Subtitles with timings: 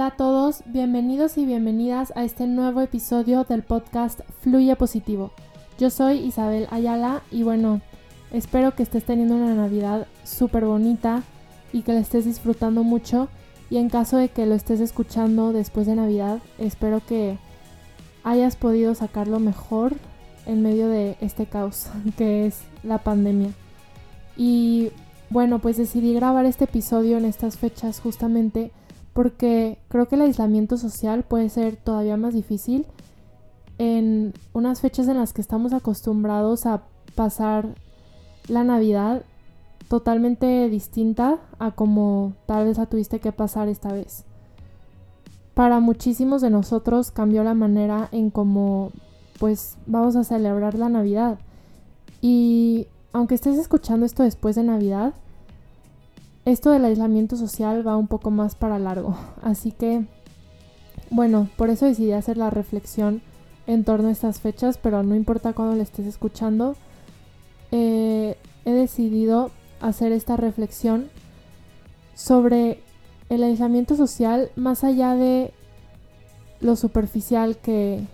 [0.00, 5.30] Hola a todos, bienvenidos y bienvenidas a este nuevo episodio del podcast Fluye Positivo.
[5.78, 7.82] Yo soy Isabel Ayala y bueno,
[8.32, 11.22] espero que estés teniendo una Navidad súper bonita
[11.74, 13.28] y que la estés disfrutando mucho
[13.68, 17.36] y en caso de que lo estés escuchando después de Navidad, espero que
[18.24, 19.92] hayas podido sacarlo mejor
[20.46, 23.50] en medio de este caos que es la pandemia.
[24.34, 24.92] Y
[25.28, 28.70] bueno, pues decidí grabar este episodio en estas fechas justamente
[29.12, 32.86] porque creo que el aislamiento social puede ser todavía más difícil
[33.78, 36.82] en unas fechas en las que estamos acostumbrados a
[37.14, 37.74] pasar
[38.48, 39.22] la Navidad
[39.88, 44.24] totalmente distinta a como tal vez la tuviste que pasar esta vez.
[45.54, 48.92] Para muchísimos de nosotros cambió la manera en cómo
[49.38, 51.38] pues vamos a celebrar la Navidad.
[52.20, 55.14] Y aunque estés escuchando esto después de Navidad,
[56.44, 59.16] esto del aislamiento social va un poco más para largo.
[59.42, 60.04] Así que,
[61.10, 63.22] bueno, por eso decidí hacer la reflexión
[63.66, 66.76] en torno a estas fechas, pero no importa cuándo la estés escuchando,
[67.72, 69.50] eh, he decidido
[69.80, 71.08] hacer esta reflexión
[72.14, 72.80] sobre
[73.28, 75.52] el aislamiento social más allá de
[76.60, 78.04] lo superficial que,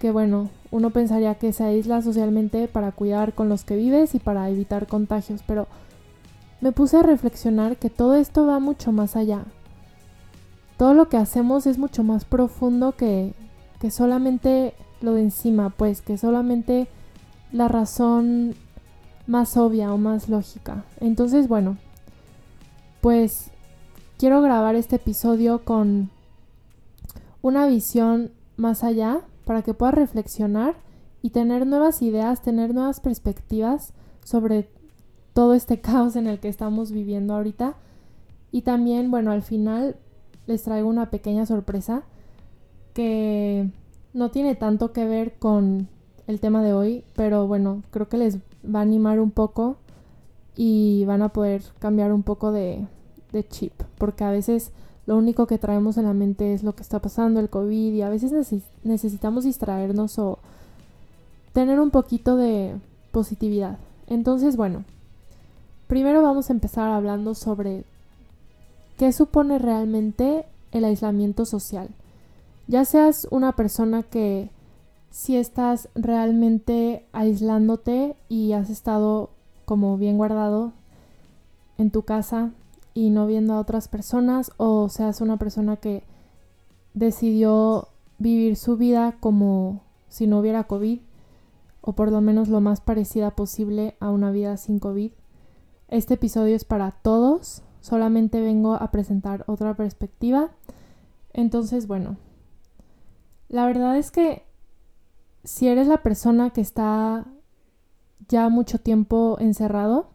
[0.00, 4.18] que, bueno, uno pensaría que se aísla socialmente para cuidar con los que vives y
[4.18, 5.68] para evitar contagios, pero
[6.64, 9.44] me puse a reflexionar que todo esto va mucho más allá.
[10.78, 13.34] Todo lo que hacemos es mucho más profundo que,
[13.80, 16.88] que solamente lo de encima, pues que solamente
[17.52, 18.54] la razón
[19.26, 20.84] más obvia o más lógica.
[21.00, 21.76] Entonces, bueno,
[23.02, 23.50] pues
[24.16, 26.08] quiero grabar este episodio con
[27.42, 30.76] una visión más allá para que puedas reflexionar
[31.20, 33.92] y tener nuevas ideas, tener nuevas perspectivas
[34.24, 34.70] sobre
[35.34, 37.74] todo este caos en el que estamos viviendo ahorita.
[38.50, 39.96] Y también, bueno, al final
[40.46, 42.02] les traigo una pequeña sorpresa
[42.94, 43.68] que
[44.12, 45.88] no tiene tanto que ver con
[46.26, 49.76] el tema de hoy, pero bueno, creo que les va a animar un poco
[50.56, 52.86] y van a poder cambiar un poco de,
[53.32, 54.70] de chip, porque a veces
[55.06, 58.02] lo único que traemos en la mente es lo que está pasando, el COVID, y
[58.02, 58.32] a veces
[58.84, 60.38] necesitamos distraernos o
[61.52, 62.76] tener un poquito de
[63.10, 63.78] positividad.
[64.06, 64.84] Entonces, bueno,
[65.86, 67.84] Primero vamos a empezar hablando sobre
[68.98, 71.88] qué supone realmente el aislamiento social.
[72.66, 74.50] Ya seas una persona que
[75.10, 79.30] si estás realmente aislándote y has estado
[79.64, 80.72] como bien guardado
[81.78, 82.50] en tu casa
[82.94, 86.02] y no viendo a otras personas o seas una persona que
[86.94, 91.00] decidió vivir su vida como si no hubiera COVID
[91.80, 95.12] o por lo menos lo más parecida posible a una vida sin COVID.
[95.88, 100.50] Este episodio es para todos, solamente vengo a presentar otra perspectiva.
[101.32, 102.16] Entonces, bueno,
[103.48, 104.44] la verdad es que
[105.44, 107.26] si eres la persona que está
[108.28, 110.08] ya mucho tiempo encerrado,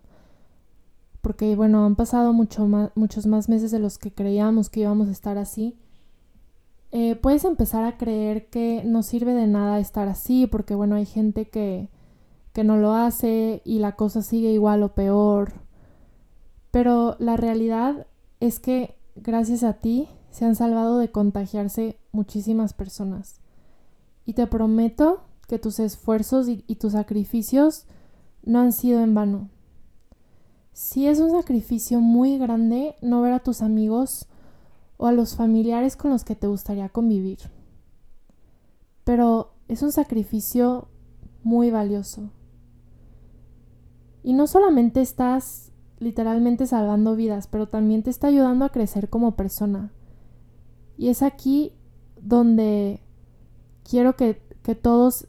[1.21, 5.09] porque bueno, han pasado mucho más, muchos más meses de los que creíamos que íbamos
[5.09, 5.77] a estar así,
[6.91, 11.05] eh, puedes empezar a creer que no sirve de nada estar así, porque bueno, hay
[11.05, 11.89] gente que
[12.59, 15.53] que no lo hace y la cosa sigue igual o peor.
[16.71, 18.05] Pero la realidad
[18.41, 23.39] es que gracias a ti se han salvado de contagiarse muchísimas personas.
[24.25, 27.85] Y te prometo que tus esfuerzos y, tus sacrificios
[28.43, 29.49] no han sido en vano.
[30.73, 34.27] Sí es un sacrificio muy grande no ver a tus amigos
[34.97, 37.39] o a los familiares con los que te gustaría convivir.
[39.05, 40.89] Pero es un sacrificio
[41.41, 42.31] muy valioso.
[44.23, 49.35] Y no solamente estás literalmente salvando vidas, pero también te está ayudando a crecer como
[49.35, 49.91] persona.
[50.97, 51.73] Y es aquí
[52.21, 53.01] donde
[53.89, 55.27] quiero que, que todos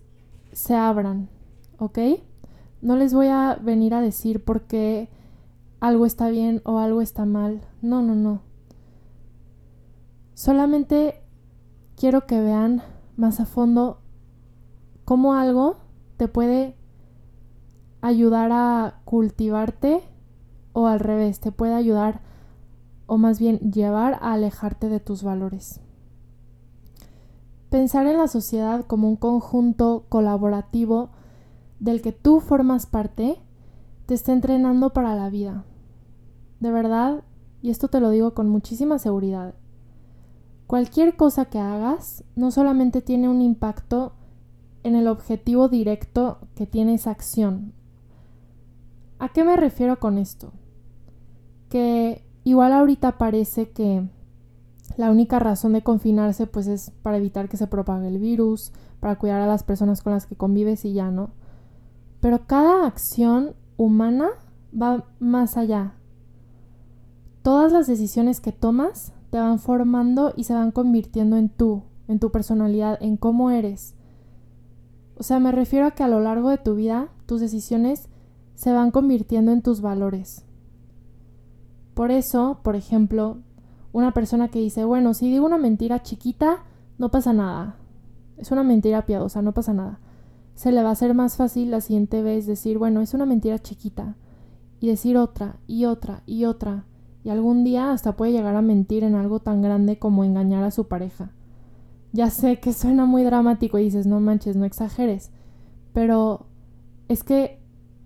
[0.52, 1.28] se abran,
[1.78, 1.98] ¿ok?
[2.82, 5.08] No les voy a venir a decir por qué
[5.80, 7.60] algo está bien o algo está mal.
[7.82, 8.42] No, no, no.
[10.34, 11.22] Solamente
[11.96, 12.82] quiero que vean
[13.16, 14.00] más a fondo
[15.04, 15.76] cómo algo
[16.16, 16.76] te puede
[18.00, 20.02] ayudar a cultivarte
[20.72, 22.20] o al revés, te puede ayudar
[23.06, 25.80] o más bien llevar a alejarte de tus valores.
[27.68, 31.10] Pensar en la sociedad como un conjunto colaborativo
[31.78, 33.40] del que tú formas parte
[34.06, 35.64] te está entrenando para la vida.
[36.60, 37.24] De verdad,
[37.62, 39.54] y esto te lo digo con muchísima seguridad,
[40.66, 44.12] cualquier cosa que hagas no solamente tiene un impacto
[44.82, 47.72] en el objetivo directo que tiene esa acción
[49.20, 50.50] ¿A qué me refiero con esto?
[51.68, 54.08] Que igual ahorita parece que
[54.96, 59.16] la única razón de confinarse pues es para evitar que se propague el virus, para
[59.16, 61.30] cuidar a las personas con las que convives y ya, ¿no?
[62.20, 64.30] Pero cada acción humana
[64.74, 65.92] va más allá.
[67.42, 72.20] Todas las decisiones que tomas te van formando y se van convirtiendo en tú, en
[72.20, 73.94] tu personalidad, en cómo eres.
[75.16, 78.09] O sea, me refiero a que a lo largo de tu vida tus decisiones
[78.60, 80.44] se van convirtiendo en tus valores.
[81.94, 83.38] Por eso, por ejemplo,
[83.90, 86.58] una persona que dice, bueno, si digo una mentira chiquita,
[86.98, 87.76] no pasa nada.
[88.36, 89.98] Es una mentira piadosa, no pasa nada.
[90.56, 93.58] Se le va a hacer más fácil la siguiente vez decir, bueno, es una mentira
[93.60, 94.16] chiquita.
[94.78, 96.84] Y decir otra, y otra, y otra.
[97.24, 100.70] Y algún día hasta puede llegar a mentir en algo tan grande como engañar a
[100.70, 101.30] su pareja.
[102.12, 105.30] Ya sé que suena muy dramático y dices, no manches, no exageres.
[105.94, 106.44] Pero
[107.08, 107.59] es que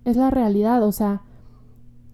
[0.05, 1.23] es la realidad, o sea,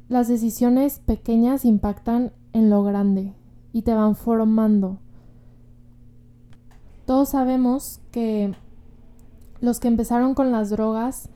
[0.10, 3.34] las decisiones pequeñas impactan en lo grande
[3.74, 4.98] y te van formando.
[7.06, 8.54] Todos sabemos que
[9.60, 11.30] los que empezaron con las drogas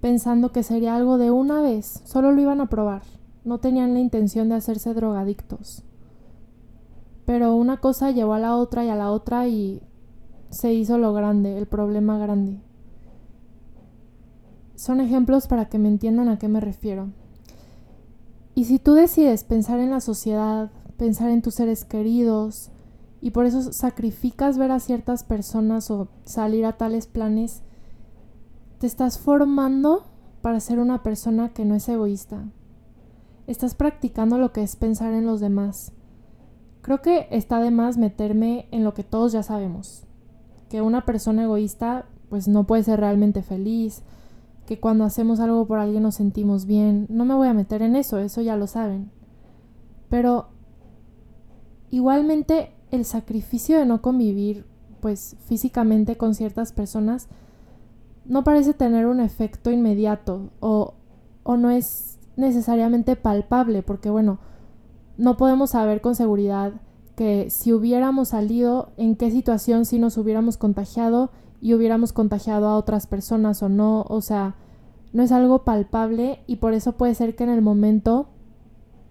[0.00, 3.02] pensando que sería algo de una vez, solo lo iban a probar,
[3.44, 5.82] no tenían la intención de hacerse drogadictos.
[7.24, 9.80] Pero una cosa llevó a la otra y a la otra y
[10.50, 12.60] se hizo lo grande, el problema grande.
[14.74, 17.08] Son ejemplos para que me entiendan a qué me refiero.
[18.54, 22.70] Y si tú decides pensar en la sociedad, pensar en tus seres queridos,
[23.20, 27.62] y por eso sacrificas ver a ciertas personas o salir a tales planes,
[28.78, 30.04] te estás formando
[30.42, 32.44] para ser una persona que no es egoísta.
[33.46, 35.92] Estás practicando lo que es pensar en los demás.
[36.82, 40.04] Creo que está de más meterme en lo que todos ya sabemos.
[40.68, 44.02] Que una persona egoísta pues no puede ser realmente feliz,
[44.66, 47.06] que cuando hacemos algo por alguien nos sentimos bien.
[47.08, 49.10] No me voy a meter en eso, eso ya lo saben.
[50.08, 50.48] Pero
[51.90, 54.66] igualmente el sacrificio de no convivir
[55.00, 57.28] pues físicamente con ciertas personas
[58.24, 60.94] no parece tener un efecto inmediato o,
[61.42, 64.38] o no es necesariamente palpable porque bueno,
[65.18, 66.72] no podemos saber con seguridad
[67.16, 71.30] que si hubiéramos salido, en qué situación si nos hubiéramos contagiado
[71.60, 74.54] y hubiéramos contagiado a otras personas o no, o sea,
[75.12, 78.28] no es algo palpable y por eso puede ser que en el momento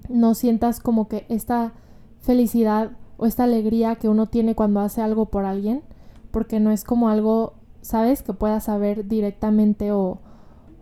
[0.09, 1.73] no sientas como que esta
[2.19, 5.81] felicidad o esta alegría que uno tiene cuando hace algo por alguien,
[6.31, 10.19] porque no es como algo, ¿sabes?, que puedas saber directamente o,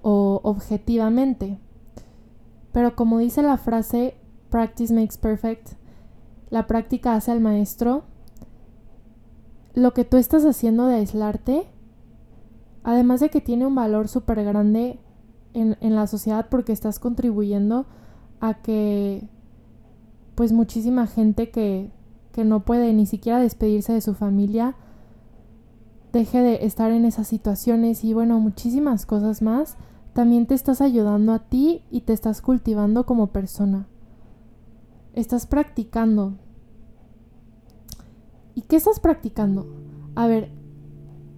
[0.01, 1.59] o objetivamente.
[2.71, 4.15] Pero como dice la frase,
[4.49, 5.73] practice makes perfect,
[6.49, 8.03] la práctica hace al maestro,
[9.73, 11.67] lo que tú estás haciendo de aislarte,
[12.83, 14.99] además de que tiene un valor súper grande
[15.53, 17.85] en, en la sociedad porque estás contribuyendo
[18.39, 19.27] a que
[20.35, 21.91] pues muchísima gente que
[22.31, 24.75] que no puede ni siquiera despedirse de su familia,
[26.13, 29.77] deje de estar en esas situaciones y bueno, muchísimas cosas más,
[30.13, 33.87] también te estás ayudando a ti y te estás cultivando como persona.
[35.13, 36.33] Estás practicando.
[38.55, 39.67] ¿Y qué estás practicando?
[40.15, 40.49] A ver,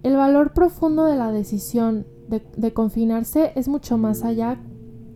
[0.02, 4.58] el valor profundo de la decisión de, confinarse es mucho más allá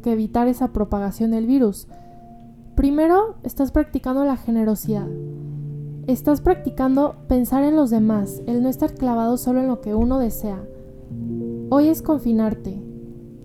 [0.03, 1.89] que evitar esa propagación del virus.
[2.75, 5.07] Primero, estás practicando la generosidad.
[6.07, 10.19] Estás practicando pensar en los demás, el no estar clavado solo en lo que uno
[10.19, 10.63] desea.
[11.71, 12.81] Hoy es confinarte,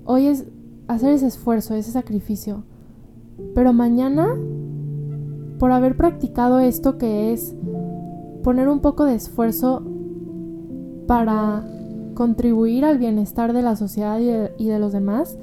[0.05, 0.45] hoy es
[0.87, 2.63] hacer ese esfuerzo, ese sacrificio.
[3.55, 4.37] Pero mañana,
[5.59, 7.55] por haber practicado esto que es
[8.43, 9.81] poner un poco de esfuerzo
[11.07, 11.63] para
[12.13, 15.37] contribuir al bienestar de la sociedad y de, los demás,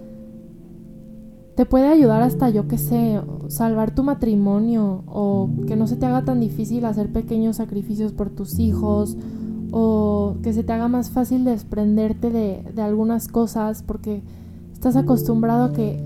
[1.56, 6.06] te puede ayudar hasta, yo que sé, salvar tu matrimonio o que no se te
[6.06, 9.16] haga tan difícil hacer pequeños sacrificios por tus hijos
[9.72, 14.22] o que se te haga más fácil desprenderte de, de algunas cosas porque
[14.72, 16.02] estás acostumbrado a que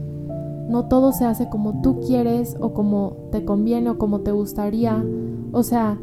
[0.69, 5.05] no todo se hace como tú quieres o como te conviene o como te gustaría.
[5.53, 5.99] O sea,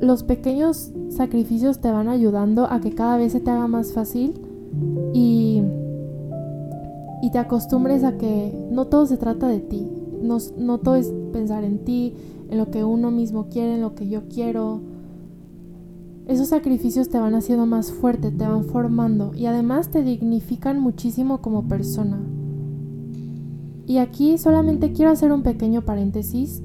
[0.00, 4.34] los pequeños sacrificios te van ayudando a que cada vez se te haga más fácil
[5.12, 5.62] y
[7.20, 9.88] y te acostumbres a que no todo se trata de ti,
[10.22, 12.14] no, no todo es pensar en ti,
[12.48, 14.80] en lo que uno mismo quiere, en lo que yo quiero.
[16.26, 21.40] Esos sacrificios te van haciendo más fuerte, te van formando y además te dignifican muchísimo
[21.40, 22.20] como persona.
[23.86, 26.62] Y aquí solamente quiero hacer un pequeño paréntesis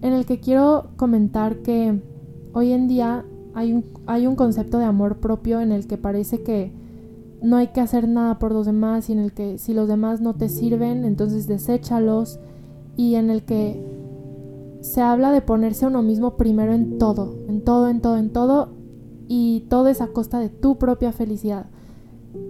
[0.00, 2.00] en el que quiero comentar que
[2.56, 3.22] hoy en día
[3.52, 6.72] hay un, hay un concepto de amor propio en el que parece que
[7.42, 10.22] no hay que hacer nada por los demás y en el que si los demás
[10.22, 12.40] no te sirven, entonces deséchalos
[12.96, 13.78] y en el que
[14.80, 18.70] se habla de ponerse uno mismo primero en todo, en todo, en todo, en todo,
[19.28, 21.66] y todo es a costa de tu propia felicidad.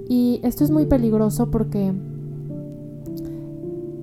[0.09, 1.93] Y esto es muy peligroso porque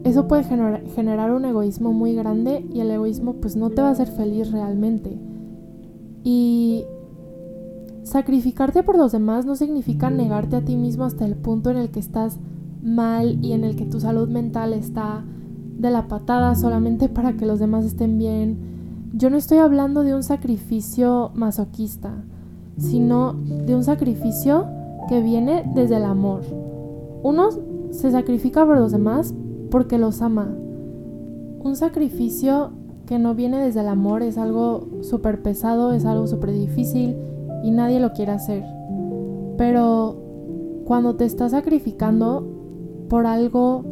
[0.03, 3.91] eso puede generar, un egoísmo muy grande y el egoísmo pues no te va a
[3.91, 5.17] hacer feliz realmente.
[6.23, 6.85] Y
[8.03, 11.89] sacrificarte por los demás no significa negarte a ti mismo hasta el punto en el
[11.89, 12.39] que estás
[12.81, 15.23] mal y en el que tu salud mental está
[15.77, 18.57] de la patada solamente para que los demás estén bien.
[19.13, 22.23] Yo no estoy hablando de un sacrificio masoquista,
[22.77, 24.67] sino de un sacrificio
[25.07, 26.41] que viene desde el amor.
[27.21, 27.49] Uno
[27.91, 29.33] se sacrifica por los demás
[29.69, 30.53] porque los ama.
[31.63, 32.71] Un sacrificio
[33.05, 37.15] que no viene desde el amor es algo súper pesado, es algo súper difícil
[37.63, 38.63] y nadie lo quiere hacer.
[39.57, 40.17] Pero
[40.85, 42.47] cuando te estás sacrificando
[43.09, 43.85] por algo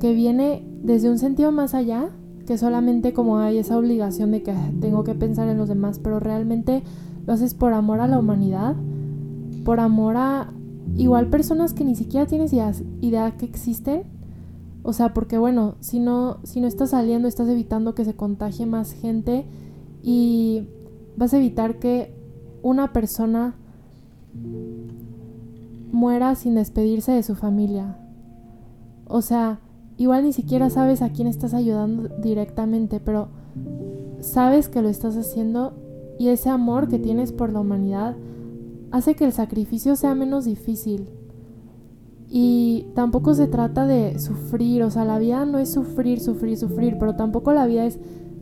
[0.00, 2.10] que viene desde un sentido más allá,
[2.46, 6.20] que solamente como hay esa obligación de que tengo que pensar en los demás, pero
[6.20, 6.82] realmente
[7.26, 8.76] lo haces por amor a la humanidad,
[9.64, 10.52] por amor a
[10.96, 14.02] igual personas que ni siquiera tienes idea, que existen.
[14.84, 18.66] O sea, porque bueno, si no, si no estás saliendo, estás evitando que se contagie
[18.66, 19.46] más gente
[20.02, 20.68] y
[21.16, 22.14] vas a evitar que
[22.62, 23.56] una persona
[25.90, 27.96] muera sin despedirse de su familia.
[29.06, 29.60] O sea,
[29.96, 33.28] igual ni siquiera sabes a quién estás ayudando directamente, pero
[34.20, 35.72] sabes que lo estás haciendo
[36.18, 38.16] y ese amor que tienes por la humanidad
[38.90, 41.08] hace que el sacrificio sea menos difícil.
[42.36, 46.96] Y tampoco se trata de sufrir, o sea, la vida no es sufrir, sufrir, sufrir,
[46.98, 48.00] pero tampoco la vida es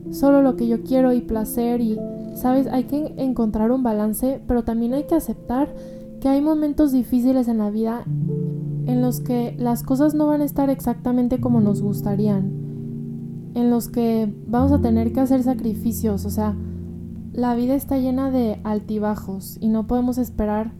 [0.09, 1.99] solo lo que yo quiero y placer y,
[2.33, 5.75] sabes, hay que encontrar un balance, pero también hay que aceptar
[6.19, 8.03] que hay momentos difíciles en la vida
[8.87, 12.51] en los que las cosas no van a estar exactamente como nos gustarían,
[13.53, 16.55] en los que vamos a tener que hacer sacrificios, o sea,
[17.31, 20.71] la vida está llena de altibajos y no podemos esperar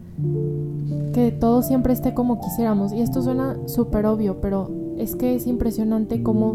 [1.12, 2.92] que todo siempre esté como quisiéramos.
[2.92, 6.54] Y esto suena súper obvio, pero es que es impresionante cómo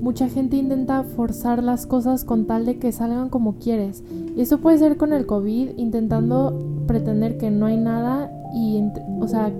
[0.00, 4.02] mucha gente intenta forzar las cosas con tal de que salgan como quieres.
[4.36, 8.82] Y eso puede ser con el COVID, intentando pretender que no hay nada y,
[9.20, 9.52] o sea,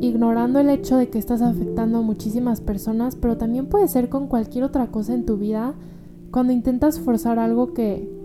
[0.00, 4.28] ignorando el hecho de que estás afectando a muchísimas personas, pero también puede ser con
[4.28, 5.74] cualquier otra cosa en tu vida,
[6.30, 8.17] cuando intentas forzar algo que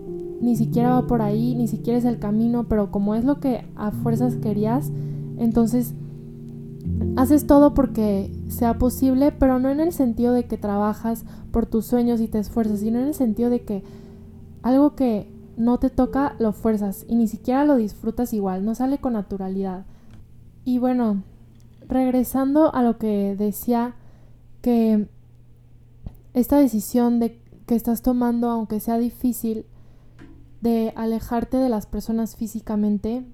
[0.44, 3.66] ni siquiera va por ahí, ni siquiera es el camino, pero como es lo que
[3.78, 4.92] a fuerzas querías,
[5.38, 5.94] entonces
[7.16, 11.86] haces todo porque sea posible, pero no en el sentido de que trabajas por tus
[11.86, 13.84] sueños y te esfuerzas, sino en el sentido de que
[14.64, 18.98] algo que no te toca lo fuerzas y ni siquiera lo disfrutas igual, no sale
[18.98, 19.86] con naturalidad.
[20.66, 21.24] Y bueno,
[21.88, 23.96] regresando a lo que decía
[24.62, 25.08] que
[26.34, 29.66] esta decisión de que estás tomando, aunque sea difícil,
[30.64, 33.26] de alejarte de las personas físicamente,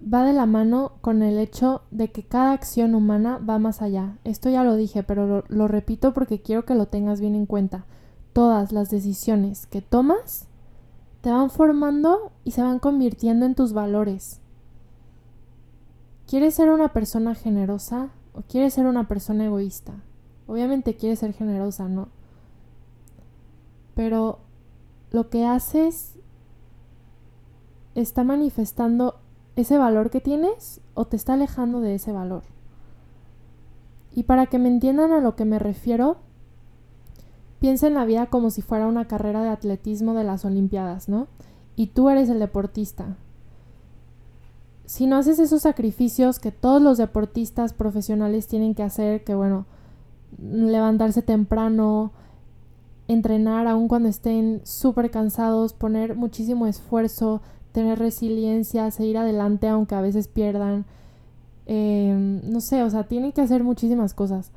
[0.00, 4.18] va de la mano con el hecho de que cada acción humana va más allá.
[4.22, 7.86] Esto ya lo dije, pero lo, repito porque quiero que lo tengas bien en cuenta.
[8.32, 10.46] Todas las decisiones que tomas
[11.22, 14.40] te van formando y se van convirtiendo en tus valores.
[16.28, 19.92] ¿Quieres ser una persona generosa o quieres ser una persona egoísta?
[20.46, 22.10] Obviamente quieres ser generosa, ¿no?
[23.96, 24.45] Pero
[25.16, 26.14] lo que haces
[27.96, 29.16] está manifestando
[29.56, 32.44] ese valor que tienes o te está alejando de ese valor.
[34.14, 36.18] Y para que me entiendan a lo que me refiero,
[37.58, 41.26] piensa en la vida como si fuera una carrera de atletismo de las Olimpiadas, ¿no?
[41.74, 43.16] Y tú eres el deportista
[44.86, 49.66] si no haces esos sacrificios que todos los deportistas profesionales tienen que hacer, que bueno,
[50.38, 52.12] levantarse temprano,
[53.08, 57.40] entrenar aun cuando estén súper cansados, poner muchísimo esfuerzo,
[57.72, 60.86] tener resiliencia, seguir adelante aunque a veces pierdan,
[61.66, 64.50] em, no sé, o sea, tienen que hacer muchísimas cosas.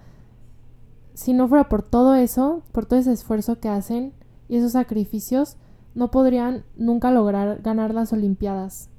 [1.13, 4.13] Si no fuera por todo eso, por todo ese esfuerzo que hacen
[4.47, 5.57] y esos sacrificios,
[5.95, 8.89] no podrían nunca lograr ganar las Olimpiadas.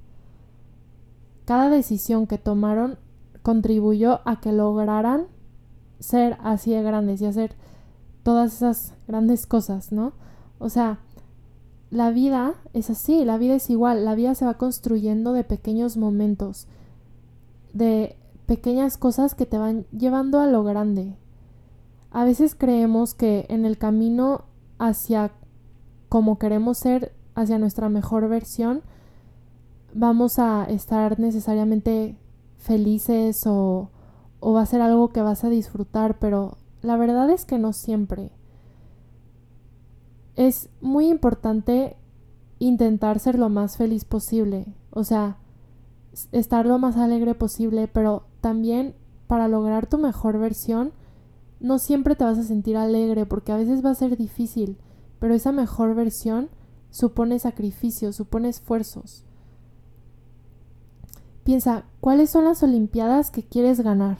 [1.44, 2.98] Cada decisión que tomaron
[3.42, 5.26] contribuyó a que lograran
[5.98, 7.54] ser así de grandes y hacer
[8.22, 10.12] todas esas grandes cosas, ¿no?
[10.58, 11.00] O sea,
[11.90, 15.96] la vida es así, la vida es igual, la vida se va construyendo de pequeños
[15.96, 16.66] momentos,
[17.72, 21.16] de pequeñas cosas que te van llevando a lo grande.
[22.10, 24.44] A veces creemos que en el camino
[24.78, 25.32] hacia
[26.08, 28.82] como queremos ser, hacia nuestra mejor versión,
[29.94, 32.16] vamos a estar necesariamente
[32.58, 33.90] felices o,
[34.40, 37.72] o va a ser algo que vas a disfrutar, pero la verdad es que no
[37.72, 38.30] siempre.
[40.36, 41.96] es muy importante
[42.58, 45.36] intentar ser lo más feliz posible, o sea,
[46.32, 48.94] estar lo más alegre posible, pero también
[49.26, 50.92] para lograr tu mejor versión,
[51.60, 54.78] no siempre te vas a sentir alegre porque a veces va a ser difícil,
[55.18, 56.48] pero esa mejor versión
[56.90, 59.24] supone sacrificios, supone esfuerzos.
[61.44, 64.18] Piensa, ¿cuáles son las Olimpiadas que quieres ganar?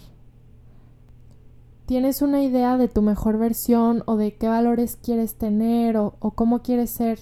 [1.91, 6.31] ¿Tienes una idea de tu mejor versión o de qué valores quieres tener o, o
[6.31, 7.19] cómo quieres ser?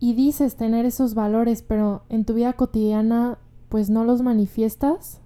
[0.00, 5.20] Y dices tener esos valores, pero en tu vida cotidiana pues no los manifiestas.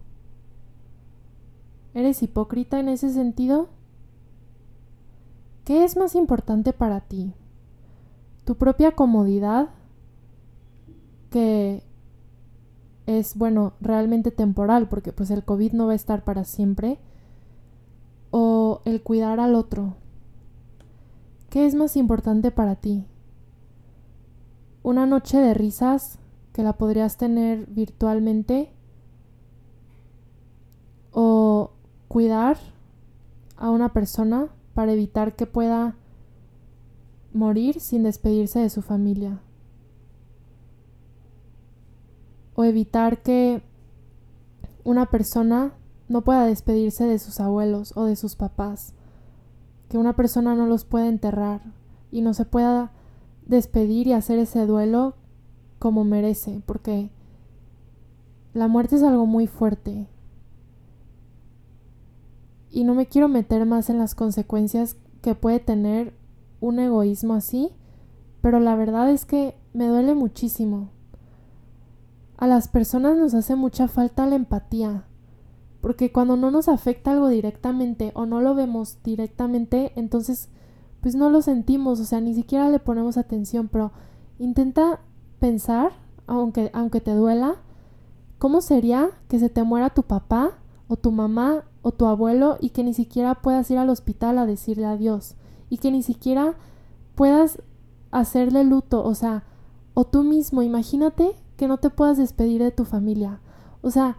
[1.95, 3.71] ¿Eres hipócrita en ese sentido?
[5.65, 7.33] ¿Qué es más importante para ti?
[8.45, 9.71] ¿Tu propia comodidad?
[11.31, 11.83] Que
[13.07, 16.99] es, bueno, realmente temporal, porque pues el COVID no va a estar para siempre.
[18.33, 19.95] ¿O el cuidar al otro?
[21.51, 23.07] ¿Qué es más importante para ti?
[24.83, 26.19] ¿Una noche de risas
[26.53, 28.73] que la podrías tener virtualmente?
[31.13, 31.71] ¿O
[32.09, 32.59] cuidar
[33.57, 35.95] a una persona para evitar que pueda
[37.33, 39.41] morir sin despedirse de su familia.
[42.55, 43.63] O evitar que
[44.85, 45.73] una persona
[46.13, 48.93] no pueda despedirse de sus abuelos o de sus papás.
[49.89, 51.63] Que una persona no los pueda enterrar
[52.11, 52.93] y no se pueda
[53.47, 55.15] despedir y hacer ese duelo
[55.79, 57.11] como merece, porque
[58.53, 60.07] la muerte es algo muy fuerte
[62.71, 66.15] y no me quiero meter más en las consecuencias que puede tener
[66.61, 67.71] un egoísmo así,
[68.43, 70.91] pero la verdad es que me duele muchísimo.
[72.37, 75.05] A las personas nos hace mucha falta la empatía,
[75.83, 80.49] porque cuando no nos afecta algo directamente o no lo vemos directamente, entonces
[81.03, 83.91] pues no lo sentimos, o sea, ni siquiera le ponemos atención, pero
[84.39, 85.01] intenta
[85.41, 85.91] pensar,
[86.29, 87.57] aunque, aunque te duela,
[88.39, 90.53] ¿cómo sería que se te muera tu papá
[90.87, 94.47] o tu mamá o tu abuelo y que ni siquiera puedas ir al hospital a
[94.47, 95.35] decirle adiós
[95.69, 96.55] y que ni siquiera
[97.17, 97.61] puedas
[98.13, 99.43] hacerle luto, o sea,
[99.95, 103.41] o tú mismo, imagínate que no te puedas despedir de tu familia.
[103.81, 104.17] O sea,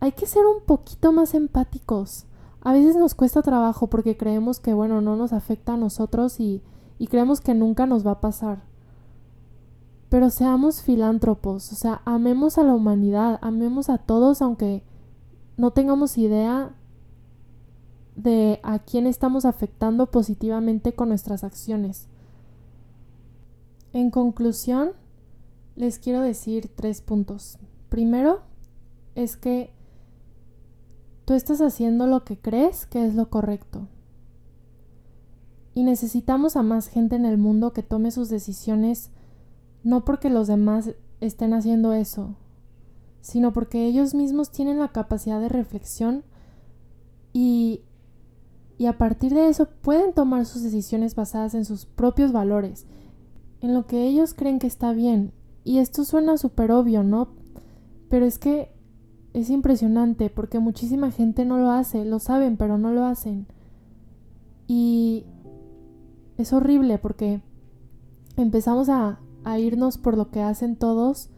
[0.00, 2.24] hay que ser un poquito más empáticos.
[2.60, 6.62] A veces nos cuesta trabajo porque creemos que, bueno, no nos afecta a nosotros y,
[6.98, 8.62] y creemos que nunca nos va a pasar.
[10.08, 14.82] Pero seamos filántropos, o sea, amemos a la humanidad, amemos a todos aunque
[15.58, 16.74] no tengamos idea
[18.16, 22.08] de a quién estamos afectando positivamente con nuestras acciones.
[23.92, 24.92] En conclusión,
[25.76, 27.58] les quiero decir tres puntos.
[27.88, 28.40] Primero,
[29.14, 29.72] es que
[31.28, 33.86] tú estás haciendo lo que crees que es lo correcto.
[35.74, 39.10] Y necesitamos a más gente en el mundo que tome sus decisiones
[39.84, 42.34] no porque los demás estén haciendo eso,
[43.20, 46.24] sino porque ellos mismos tienen la capacidad de reflexión
[47.34, 47.82] y,
[48.78, 52.86] y a partir de eso pueden tomar sus decisiones basadas en sus propios valores,
[53.60, 55.34] en lo que ellos creen que está bien.
[55.62, 57.28] Y esto suena súper obvio, ¿no?
[58.08, 58.77] Pero es que
[59.40, 63.46] es impresionante porque muchísima gente no lo hace, lo saben, pero no lo hacen.
[64.66, 65.24] Y
[66.36, 67.40] es horrible porque
[68.36, 71.30] empezamos a, a irnos por lo que hacen todos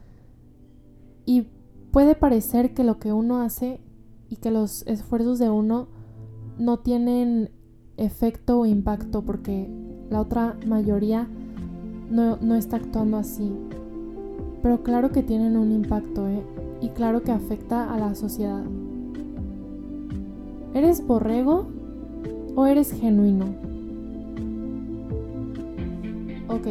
[1.26, 1.46] y
[1.90, 3.80] puede parecer que lo que uno hace
[4.28, 5.88] y que los esfuerzos de uno
[6.58, 7.50] no tienen
[7.96, 9.68] efecto o impacto porque
[10.10, 11.28] la otra mayoría
[12.10, 13.52] no, no está actuando así.
[14.62, 16.44] Pero claro que tienen un impacto, ¿eh?
[16.80, 18.64] Y claro que afecta a la sociedad.
[20.74, 21.66] ¿Eres borrego
[22.54, 23.46] o eres genuino?
[26.48, 26.66] Ok.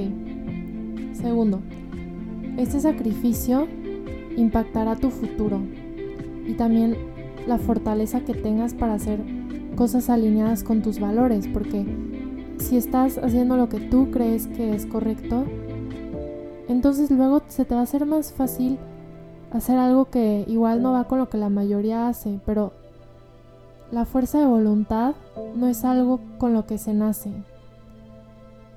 [1.14, 1.60] Segundo,
[2.58, 3.68] este sacrificio
[4.36, 5.60] impactará tu futuro
[6.48, 6.96] y también
[7.48, 9.20] la fortaleza que tengas para hacer
[9.76, 11.86] cosas alineadas con tus valores, porque
[12.58, 15.46] si estás haciendo lo que tú crees que es correcto,
[16.68, 18.78] entonces luego se te va a hacer más fácil
[19.52, 22.74] hacer algo que igual no va con lo que la mayoría hace, pero
[23.92, 25.16] la fuerza de voluntad
[25.56, 27.32] no es algo con lo que se nace,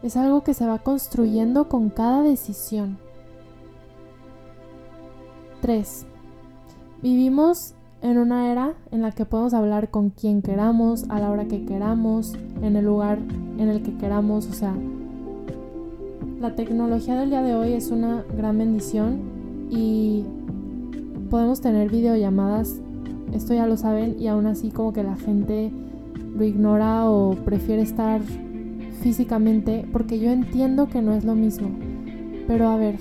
[0.03, 2.99] es algo que se va construyendo con cada decisión.
[5.61, 6.07] 3.
[7.03, 11.45] Vivimos en una era en la que podemos hablar con quien queramos, a la hora
[11.45, 13.19] que queramos, en el lugar
[13.59, 14.49] en el que queramos.
[14.49, 14.75] O sea,
[16.41, 19.21] la tecnología del día de hoy es una gran bendición
[19.71, 20.25] y
[21.33, 22.83] podemos tener videollamadas,
[23.33, 25.73] esto ya lo saben, y aún así como que la gente
[26.37, 28.21] lo ignora o prefiere estar
[29.01, 31.71] físicamente porque yo entiendo que no es lo mismo.
[32.47, 32.97] Pero a ver,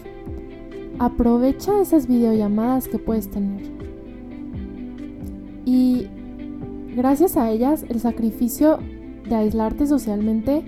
[0.97, 3.69] aprovecha esas videollamadas que puedes tener.
[5.65, 6.07] Y
[6.95, 8.79] gracias a ellas el sacrificio
[9.27, 10.63] de aislarte socialmente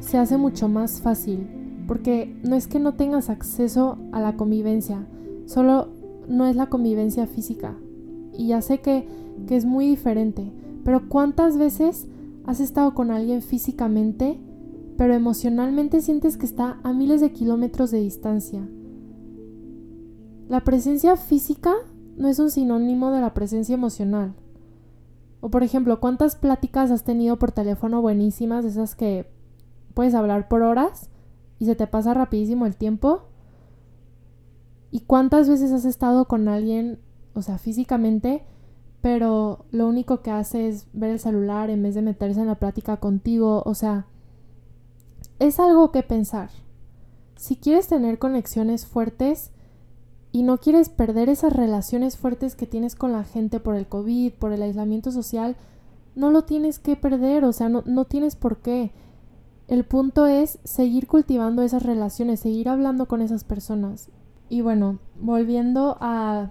[0.00, 1.48] se hace mucho más fácil.
[1.88, 5.06] Porque no es que no tengas acceso a la convivencia,
[5.46, 5.98] solo
[6.30, 7.76] no es la convivencia física.
[8.32, 9.06] Y ya sé que,
[9.46, 10.52] que es muy diferente,
[10.84, 12.06] pero ¿cuántas veces
[12.46, 14.40] has estado con alguien físicamente,
[14.96, 18.66] pero emocionalmente sientes que está a miles de kilómetros de distancia?
[20.48, 21.74] La presencia física
[22.16, 24.34] no es un sinónimo de la presencia emocional.
[25.40, 29.26] O por ejemplo, ¿cuántas pláticas has tenido por teléfono buenísimas, esas que
[29.94, 31.08] puedes hablar por horas
[31.58, 33.29] y se te pasa rapidísimo el tiempo?
[34.90, 36.98] ¿Y cuántas veces has estado con alguien,
[37.34, 38.42] o sea, físicamente,
[39.00, 42.56] pero lo único que hace es ver el celular en vez de meterse en la
[42.56, 43.62] plática contigo?
[43.64, 44.06] O sea,
[45.38, 46.50] es algo que pensar.
[47.36, 49.52] Si quieres tener conexiones fuertes,
[50.32, 54.32] y no quieres perder esas relaciones fuertes que tienes con la gente por el COVID,
[54.34, 55.56] por el aislamiento social,
[56.14, 58.92] no lo tienes que perder, o sea, no, no tienes por qué.
[59.66, 64.08] El punto es seguir cultivando esas relaciones, seguir hablando con esas personas.
[64.50, 66.50] Y bueno, volviendo a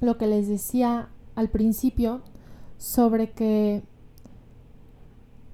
[0.00, 2.22] lo que les decía al principio
[2.78, 3.84] sobre que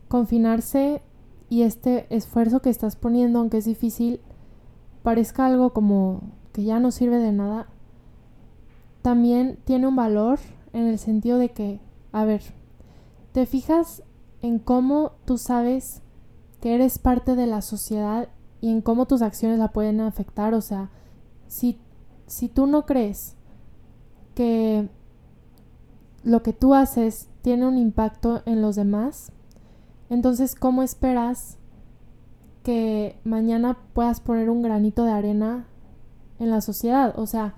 [0.09, 1.03] confinarse
[1.51, 4.21] y este esfuerzo que estás poniendo, aunque es difícil,
[5.03, 7.67] parezca algo como que ya no sirve de nada,
[9.03, 10.39] también tiene un valor
[10.73, 11.81] en el sentido de que,
[12.13, 12.43] a ver,
[13.33, 14.05] te fijas
[14.43, 16.03] en cómo tú sabes
[16.61, 18.29] que eres parte de la sociedad
[18.61, 20.55] y en cómo tus acciones la pueden afectar.
[20.55, 20.91] O sea,
[21.49, 21.79] si,
[22.27, 23.35] si tú no crees
[24.35, 24.89] que
[26.23, 29.33] lo que tú haces tiene un impacto en los demás,
[30.09, 31.59] entonces, ¿cómo esperas
[32.69, 35.67] que mañana puedas poner un granito de arena
[36.39, 37.19] en la sociedad.
[37.19, 37.55] O sea,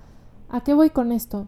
[0.49, 1.47] ¿a qué voy con esto?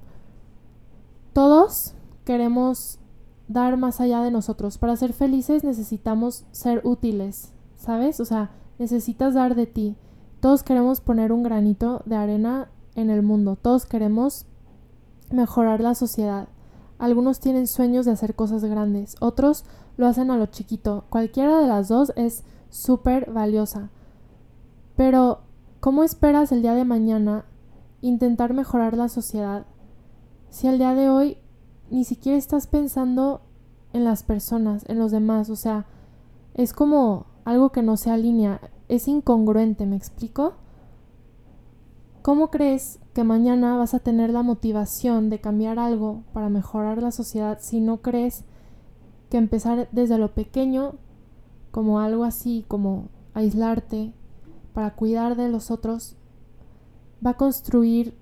[1.33, 1.93] Todos
[2.25, 2.99] queremos
[3.47, 4.77] dar más allá de nosotros.
[4.77, 8.19] Para ser felices necesitamos ser útiles, ¿sabes?
[8.19, 9.95] O sea, necesitas dar de ti.
[10.43, 13.55] Todos queremos poner un granito de arena en el mundo.
[13.55, 14.45] Todos queremos
[15.31, 16.49] mejorar la sociedad.
[16.99, 19.65] Algunos tienen sueños de hacer cosas grandes, otros
[19.97, 21.05] lo hacen a lo chiquito.
[21.09, 23.89] Cualquiera de las dos es súper valiosa.
[24.95, 25.39] Pero
[25.83, 27.43] ¿Cómo esperas el día de mañana
[27.99, 29.65] intentar mejorar la sociedad
[30.49, 31.37] si al día de hoy
[31.91, 33.41] ni siquiera estás pensando
[33.91, 35.49] en las personas, en los demás?
[35.49, 35.85] O sea,
[36.53, 40.53] es como algo que no se alinea, es incongruente, ¿me explico?
[42.21, 47.11] ¿Cómo crees que mañana vas a tener la motivación de cambiar algo para mejorar la
[47.11, 48.45] sociedad si no crees
[49.29, 50.95] que empezar desde lo pequeño,
[51.71, 54.13] como algo así, como aislarte,
[54.73, 56.15] para cuidar de los otros,
[57.25, 58.15] va a construir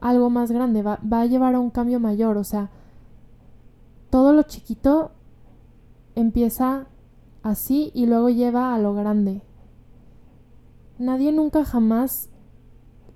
[0.00, 2.36] algo más grande, va, va, a llevar a un cambio mayor.
[2.36, 2.70] O sea,
[4.10, 5.12] todo lo chiquito
[6.14, 6.86] empieza
[7.42, 9.42] así y luego lleva a lo grande.
[10.98, 12.30] Nadie nunca jamás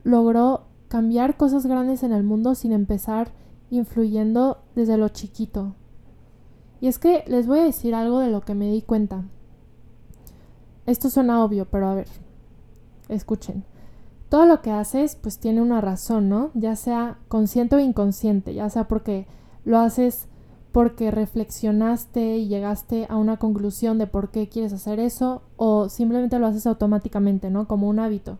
[0.03, 3.33] logró cambiar cosas grandes en el mundo sin empezar
[3.71, 5.75] influyendo desde lo chiquito.
[6.81, 9.25] Y es que les voy a decir algo de lo que me di cuenta.
[10.87, 12.09] Esto suena obvio, pero a ver,
[13.09, 13.65] escuchen.
[14.29, 16.51] Todo lo que haces pues tiene una razón, ¿no?
[16.55, 19.27] Ya sea consciente o inconsciente, ya sea porque
[19.65, 20.29] lo haces
[20.73, 26.39] porque reflexionaste y llegaste a una conclusión de por qué quieres hacer eso o simplemente
[26.39, 27.67] lo haces automáticamente, ¿no?
[27.67, 28.39] Como un hábito.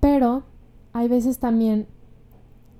[0.00, 0.42] Pero
[0.92, 1.86] hay veces también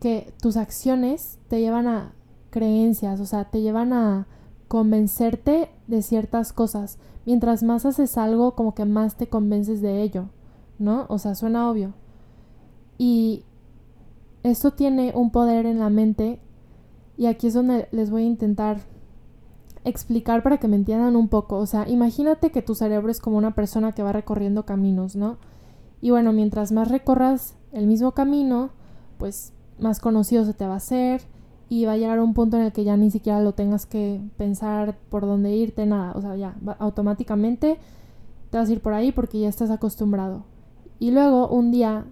[0.00, 2.12] que tus acciones te llevan a
[2.50, 4.26] creencias, o sea, te llevan a
[4.68, 6.98] convencerte de ciertas cosas.
[7.24, 10.26] Mientras más haces algo, como que más te convences de ello,
[10.78, 11.06] ¿no?
[11.08, 11.94] O sea, suena obvio.
[12.98, 13.44] Y
[14.42, 16.38] esto tiene un poder en la mente
[17.16, 18.80] y aquí es donde les voy a intentar
[19.84, 21.56] explicar para que me entiendan un poco.
[21.58, 25.36] O sea, imagínate que tu cerebro es como una persona que va recorriendo caminos, ¿no?
[26.00, 28.70] Y bueno, mientras más recorras el mismo camino,
[29.18, 31.22] pues más conocido se te va a hacer
[31.68, 33.86] y va a llegar a un punto en el que ya ni siquiera lo tengas
[33.86, 37.78] que pensar por dónde irte, nada, o sea, ya automáticamente
[38.50, 40.44] te vas a ir por ahí porque ya estás acostumbrado.
[40.98, 42.04] Y luego un día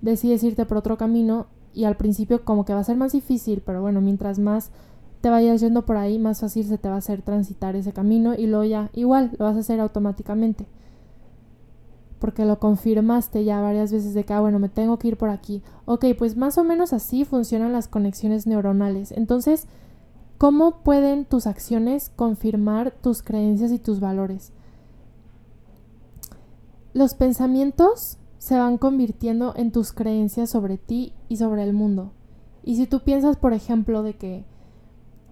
[0.00, 3.62] decides irte por otro camino y al principio como que va a ser más difícil,
[3.64, 4.70] pero bueno, mientras más
[5.20, 8.34] te vayas yendo por ahí, más fácil se te va a hacer transitar ese camino
[8.34, 10.66] y luego ya igual lo vas a hacer automáticamente
[12.18, 15.28] porque lo confirmaste ya varias veces de que, ah, bueno, me tengo que ir por
[15.28, 15.62] aquí.
[15.84, 19.12] Ok, pues más o menos así funcionan las conexiones neuronales.
[19.12, 19.66] Entonces,
[20.38, 24.54] ¿cómo pueden tus acciones confirmar tus creencias y tus valores?
[26.94, 32.12] los pensamientos se van convirtiendo en tus creencias sobre ti y sobre el mundo.
[32.62, 34.44] Y si tú piensas, por ejemplo, de que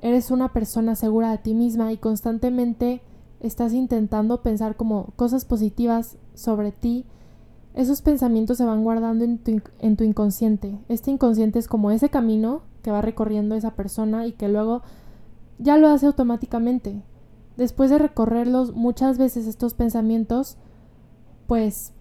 [0.00, 3.02] eres una persona segura de ti misma y constantemente
[3.40, 7.04] estás intentando pensar como cosas positivas sobre ti,
[7.74, 10.78] esos pensamientos se van guardando en tu, en tu, inconsciente.
[10.88, 14.80] Este inconsciente es como ese camino que va recorriendo esa persona y que luego
[15.58, 17.02] ya lo hace automáticamente.
[17.58, 20.56] Después de recorrerlos muchas veces estos pensamientos,
[21.46, 21.92] pues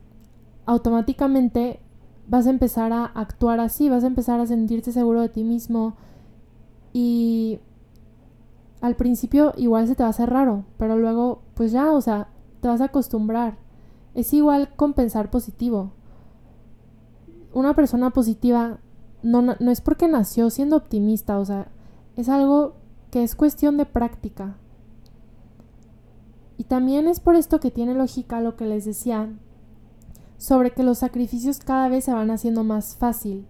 [0.71, 1.81] automáticamente
[2.27, 5.95] vas a empezar a actuar así, vas a empezar a sentirte seguro de ti mismo
[6.93, 7.59] y
[8.79, 12.29] al principio igual se te va a hacer raro, pero luego pues ya, o sea,
[12.61, 13.57] te vas a acostumbrar.
[14.15, 15.91] Es igual con pensar positivo.
[17.53, 18.79] Una persona positiva
[19.23, 21.67] no, no es porque nació siendo optimista, o sea,
[22.15, 22.75] es algo
[23.09, 24.55] que es cuestión de práctica.
[26.57, 29.29] Y también es por esto que tiene lógica lo que les decía
[30.41, 33.45] sobre que los sacrificios cada vez se van haciendo más fácil,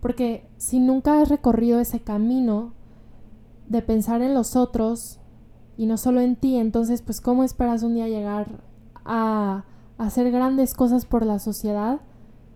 [0.00, 2.72] porque si nunca has recorrido ese camino
[3.68, 5.18] de pensar en los otros
[5.76, 8.62] y no solo en ti, entonces pues cómo esperas un día llegar
[9.04, 9.64] a
[9.98, 11.98] hacer grandes cosas por la sociedad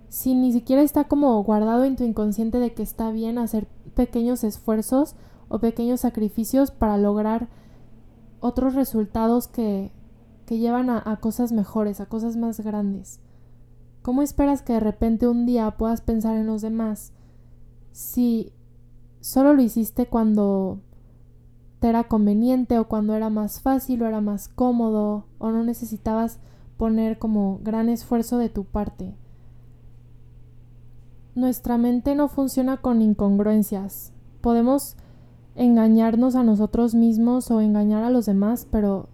[0.09, 4.45] si ni siquiera está como guardado en tu inconsciente de que está bien hacer pequeños
[4.45, 5.17] esfuerzos
[5.49, 7.49] o pequeños sacrificios para lograr
[8.39, 9.91] otros resultados que,
[10.47, 13.19] que llevan a, a cosas mejores, a cosas más grandes.
[14.03, 17.13] ¿Cómo esperas que de repente un día puedas pensar en los demás
[17.93, 18.53] si
[19.21, 20.81] solo lo hiciste cuando
[21.81, 26.39] te era conveniente o cuando era más fácil o era más cómodo o no necesitabas
[26.77, 29.15] poner como gran esfuerzo de tu parte?
[31.35, 34.13] Nuestra mente no funciona con incongruencias.
[34.41, 34.97] Podemos
[35.55, 39.09] engañarnos a nosotros mismos o engañar a los demás, pero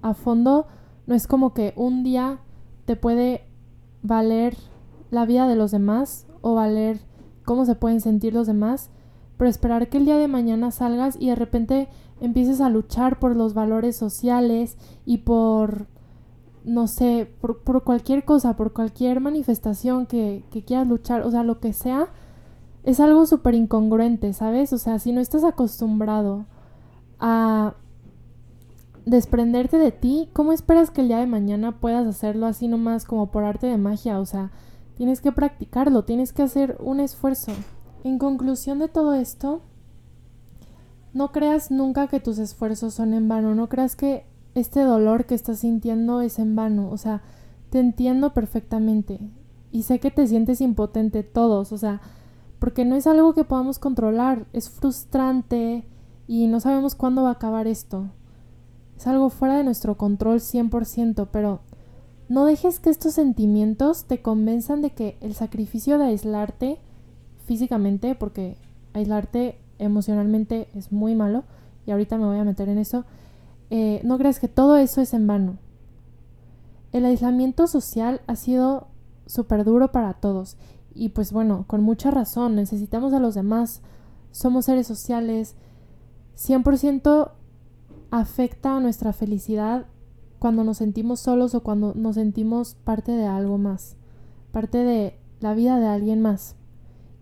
[0.00, 0.66] a fondo
[1.06, 2.38] no es como que un día
[2.84, 3.49] te puede
[4.02, 4.56] valer
[5.10, 7.00] la vida de los demás o valer
[7.44, 8.90] cómo se pueden sentir los demás,
[9.36, 11.88] pero esperar que el día de mañana salgas y de repente
[12.20, 15.86] empieces a luchar por los valores sociales y por,
[16.64, 21.58] no sé, por, cualquier cosa, por cualquier manifestación que, que quieras luchar, o sea, lo
[21.60, 22.08] que sea,
[22.84, 24.72] es algo súper incongruente, ¿sabes?
[24.72, 26.46] O sea, si no estás acostumbrado
[27.18, 27.74] a
[29.10, 33.32] desprenderte de ti, ¿cómo esperas que el día de mañana puedas hacerlo así nomás como
[33.32, 34.20] por arte de magia?
[34.20, 34.52] O sea,
[34.94, 37.50] tienes que practicarlo, tienes que hacer un esfuerzo.
[38.04, 39.62] En conclusión de todo esto,
[41.12, 45.34] no creas nunca que tus esfuerzos son en vano, no creas que este dolor que
[45.34, 47.22] estás sintiendo es en vano, o sea,
[47.70, 49.18] te entiendo perfectamente
[49.72, 52.00] y sé que te sientes impotente todos, o sea,
[52.60, 55.84] porque no es algo que podamos controlar, es frustrante
[56.28, 58.10] y no sabemos cuándo va a acabar esto.
[59.00, 61.60] Es algo fuera de nuestro control 100%, pero
[62.28, 66.78] no dejes que estos sentimientos te convenzan de que el sacrificio de aislarte
[67.46, 68.58] físicamente, porque
[68.92, 71.44] aislarte emocionalmente es muy malo,
[71.86, 73.06] y ahorita me voy a meter en eso,
[73.70, 75.56] eh, no creas que todo eso es en vano.
[76.92, 78.88] El aislamiento social ha sido
[79.24, 80.58] súper duro para todos,
[80.94, 83.80] y pues bueno, con mucha razón, necesitamos a los demás,
[84.30, 85.56] somos seres sociales,
[86.36, 87.30] 100%
[88.10, 89.86] afecta a nuestra felicidad
[90.38, 93.96] cuando nos sentimos solos o cuando nos sentimos parte de algo más,
[94.52, 96.56] parte de la vida de alguien más.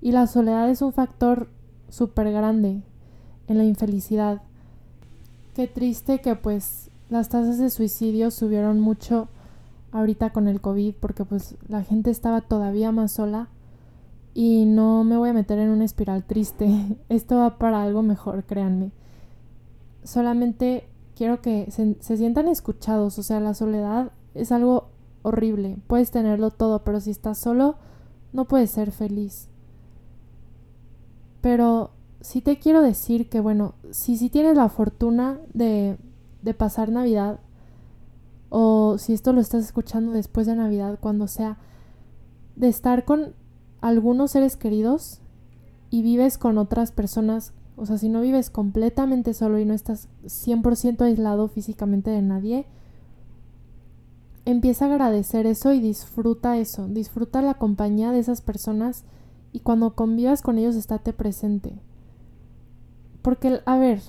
[0.01, 1.49] Y la soledad es un factor
[1.89, 2.83] súper grande
[3.49, 4.43] en la infelicidad.
[5.55, 9.29] Qué triste que pues las tasas de suicidio subieron mucho
[9.91, 13.49] ahorita con el COVID porque pues la gente estaba todavía más sola
[14.35, 16.99] y no me voy a meter en una espiral triste.
[17.09, 18.93] Esto va para algo mejor, créanme
[20.09, 24.89] solamente quiero que se, sientan escuchados, o sea, la soledad es algo
[25.23, 27.77] horrible, puedes tenerlo todo, pero si estás solo,
[28.33, 29.49] no puedes ser feliz.
[31.43, 31.91] Pero
[32.23, 35.99] sí te quiero decir que, bueno, si si tienes la fortuna de,
[36.41, 37.41] de pasar Navidad,
[38.49, 41.59] o si esto lo estás escuchando después de Navidad, cuando sea,
[42.57, 43.35] de estar con
[43.83, 45.21] algunos seres queridos
[45.91, 50.09] y vives con otras personas o sea, si no vives completamente solo y no estás
[50.25, 52.67] 100% aislado físicamente de nadie,
[54.45, 59.05] empieza a agradecer eso y disfruta eso, disfruta la compañía de esas personas
[59.53, 61.79] y cuando convivas con ellos estate presente.
[63.23, 64.01] Porque, a ver,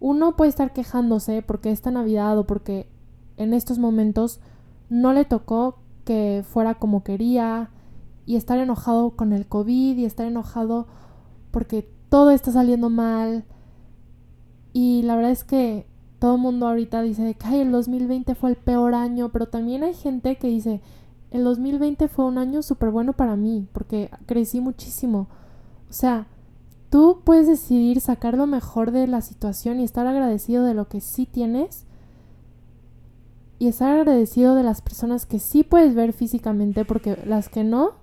[0.00, 2.88] uno puede estar quejándose porque esta Navidad o porque
[3.36, 4.40] en estos momentos
[4.88, 7.70] no le tocó que fuera como quería
[8.26, 10.86] y estar enojado con el COVID y estar enojado
[11.50, 13.46] porque todo está saliendo mal.
[14.74, 15.86] Y la verdad es que
[16.18, 19.94] todo el mundo ahorita dice que el 2020 fue el peor año, pero también hay
[19.94, 20.82] gente que dice,
[21.30, 25.28] el 2020 fue un año súper bueno para mí, porque crecí muchísimo.
[25.88, 26.26] O sea,
[26.90, 31.00] tú puedes decidir sacar lo mejor de la situación y estar agradecido de lo que
[31.00, 31.86] sí tienes
[33.58, 38.01] y estar agradecido de las personas que sí puedes ver físicamente, porque las que no,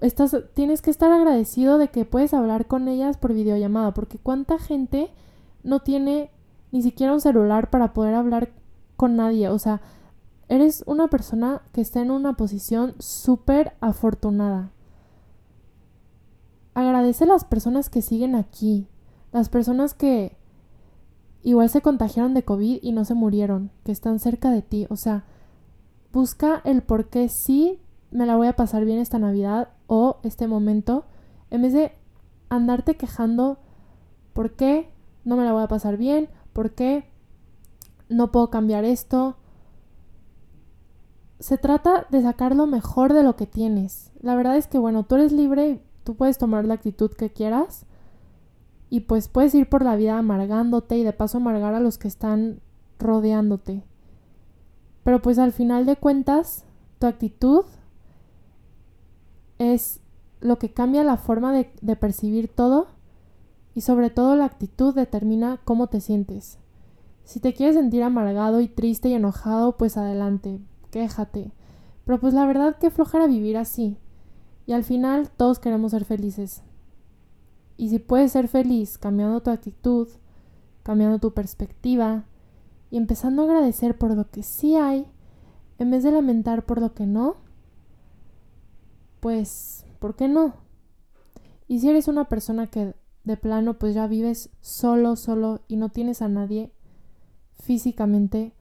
[0.00, 4.58] estás, tienes que estar agradecido de que puedes hablar con ellas por videollamada, porque cuánta
[4.58, 5.10] gente
[5.62, 6.30] no tiene
[6.72, 8.50] ni siquiera un celular para poder hablar
[8.96, 9.80] con nadie, o sea,
[10.48, 14.72] eres una persona que está en una posición súper afortunada.
[16.74, 18.88] Agradece a las personas que siguen aquí,
[19.32, 20.36] las personas que
[21.42, 24.86] igual se contagiaron de COVID y no se murieron, que están cerca de ti.
[24.90, 25.24] O sea,
[26.12, 30.46] busca el por qué sí me la voy a pasar bien esta Navidad o este
[30.46, 31.04] momento,
[31.50, 31.90] en vez de
[32.48, 33.58] andarte quejando
[34.32, 34.88] por qué
[35.24, 37.10] no me la voy a pasar bien, por qué
[38.08, 39.36] no puedo cambiar esto,
[41.40, 44.12] se trata de sacar lo mejor de lo que tienes.
[44.20, 47.84] La verdad es que, bueno, tú eres libre, tú puedes tomar la actitud que quieras
[48.90, 52.06] y pues puedes ir por la vida amargándote y de paso amargar a los que
[52.06, 52.60] están
[53.00, 53.82] rodeándote.
[55.02, 56.64] Pero pues al final de cuentas,
[57.00, 57.64] tu actitud
[59.60, 60.00] es
[60.40, 62.88] lo que cambia la forma de, de percibir todo
[63.74, 66.58] y sobre todo la actitud determina cómo te sientes.
[67.24, 71.52] Si te quieres sentir amargado y triste y enojado, pues adelante, quéjate.
[72.06, 73.98] Pero pues la verdad que flojera vivir así.
[74.66, 76.62] Y al final todos queremos ser felices.
[77.76, 80.08] Y si puedes ser feliz cambiando tu actitud,
[80.82, 82.24] cambiando tu perspectiva
[82.90, 85.06] y empezando a agradecer por lo que sí hay,
[85.78, 87.36] en vez de lamentar por lo que no,
[89.20, 90.54] pues, ¿por qué no?
[91.68, 95.90] Y si eres una persona que de plano pues ya vives solo, solo y no
[95.90, 96.72] tienes a nadie
[97.60, 98.54] físicamente,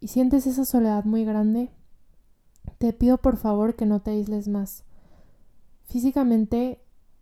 [0.00, 1.70] y sientes esa soledad muy grande,
[2.78, 4.84] te pido por favor que no te aísles más.
[5.84, 6.80] Físicamente,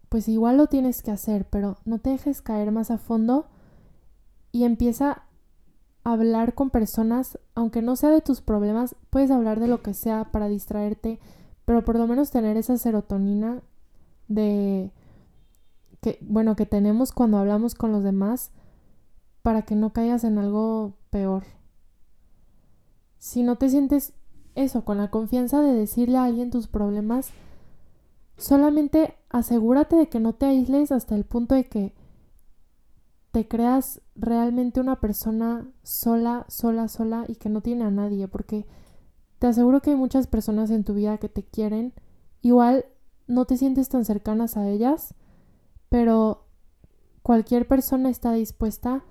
[0.09, 3.46] pues igual lo tienes que hacer, pero no te dejes caer más a fondo
[4.52, 5.22] y empieza
[6.05, 9.94] a hablar con personas, aunque no sea de tus problemas, puedes hablar de lo que
[9.94, 11.18] sea para distraerte,
[11.66, 13.61] pero por lo menos tener esa serotonina
[14.29, 14.90] de
[16.00, 18.50] que bueno, que tenemos cuando hablamos con los demás
[19.42, 21.44] para que no caigas en algo peor.
[23.18, 24.12] Si no te sientes
[24.55, 27.31] eso, con la confianza de decirle a alguien tus problemas,
[28.37, 31.94] solamente asegúrate de que no te aísles hasta el punto de que
[33.33, 38.66] te creas realmente una persona sola, sola, sola y que no tiene a nadie, porque
[39.38, 41.92] te aseguro que hay muchas personas en tu vida que te quieren,
[42.42, 42.87] igual
[43.27, 45.14] no te sientes tan cercanas a ellas,
[45.88, 46.46] pero
[47.22, 49.05] cualquier persona está dispuesta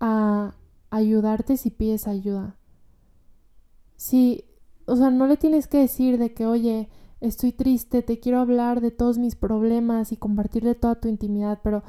[0.00, 0.54] a
[0.90, 2.56] ayudarte si pides ayuda.
[3.96, 4.44] Si,
[4.86, 6.88] o sea, no le tienes que decir de que, oye,
[7.20, 11.82] estoy triste, te quiero hablar de todos mis problemas y compartirle toda tu intimidad, pero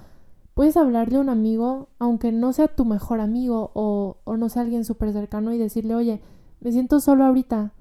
[0.54, 4.62] puedes hablarle a un amigo, aunque no sea tu mejor amigo o, o no sea
[4.62, 6.22] alguien súper cercano y decirle, oye,
[6.64, 7.74] me siento solo ahorita.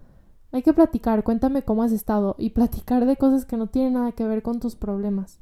[0.51, 4.12] Hay que platicar, cuéntame cómo has estado y platicar de cosas que no tienen nada
[4.12, 5.38] que ver con tus problemas.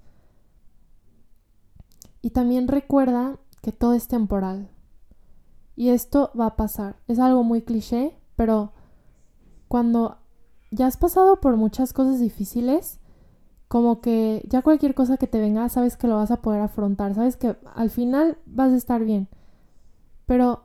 [2.20, 4.68] Y también recuerda que todo es temporal.
[5.74, 6.96] Y esto va a pasar.
[7.09, 8.72] Es algo muy cliché, pero
[9.68, 10.18] cuando
[10.70, 13.00] ya has pasado por muchas cosas difíciles,
[13.68, 17.14] como que ya cualquier cosa que te venga, sabes que lo vas a poder afrontar,
[17.14, 19.29] sabes que al final vas a estar bien.
[20.26, 20.64] Pero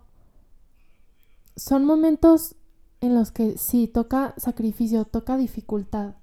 [1.56, 2.58] son momentos
[3.02, 6.16] en los que sí, toca sacrificio, toca dificultad.